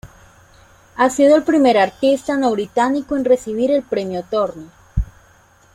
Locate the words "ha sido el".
0.95-1.43